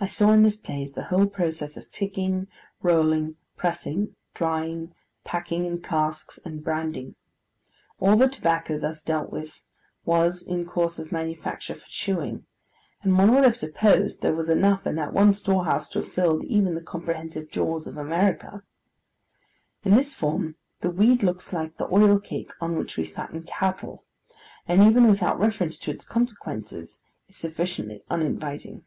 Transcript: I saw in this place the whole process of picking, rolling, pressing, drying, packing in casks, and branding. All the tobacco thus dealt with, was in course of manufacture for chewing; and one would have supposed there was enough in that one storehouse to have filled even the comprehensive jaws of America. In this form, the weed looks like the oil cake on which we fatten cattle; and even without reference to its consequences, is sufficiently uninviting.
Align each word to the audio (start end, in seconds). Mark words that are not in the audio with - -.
I 0.00 0.06
saw 0.06 0.32
in 0.32 0.42
this 0.42 0.56
place 0.56 0.90
the 0.92 1.04
whole 1.04 1.26
process 1.28 1.76
of 1.76 1.92
picking, 1.92 2.48
rolling, 2.80 3.36
pressing, 3.56 4.16
drying, 4.34 4.92
packing 5.22 5.64
in 5.64 5.80
casks, 5.80 6.40
and 6.44 6.64
branding. 6.64 7.14
All 8.00 8.16
the 8.16 8.26
tobacco 8.28 8.80
thus 8.80 9.04
dealt 9.04 9.30
with, 9.30 9.62
was 10.04 10.42
in 10.42 10.66
course 10.66 10.98
of 10.98 11.12
manufacture 11.12 11.76
for 11.76 11.86
chewing; 11.86 12.46
and 13.02 13.16
one 13.16 13.32
would 13.32 13.44
have 13.44 13.56
supposed 13.56 14.22
there 14.22 14.34
was 14.34 14.48
enough 14.48 14.88
in 14.88 14.96
that 14.96 15.12
one 15.12 15.34
storehouse 15.34 15.88
to 15.90 16.00
have 16.00 16.12
filled 16.12 16.42
even 16.46 16.74
the 16.74 16.82
comprehensive 16.82 17.48
jaws 17.48 17.86
of 17.86 17.96
America. 17.96 18.64
In 19.84 19.94
this 19.94 20.16
form, 20.16 20.56
the 20.80 20.90
weed 20.90 21.22
looks 21.22 21.52
like 21.52 21.76
the 21.76 21.86
oil 21.94 22.18
cake 22.18 22.50
on 22.60 22.76
which 22.76 22.96
we 22.96 23.04
fatten 23.04 23.44
cattle; 23.44 24.02
and 24.66 24.82
even 24.82 25.06
without 25.06 25.38
reference 25.38 25.78
to 25.80 25.92
its 25.92 26.08
consequences, 26.08 26.98
is 27.28 27.36
sufficiently 27.36 28.02
uninviting. 28.10 28.84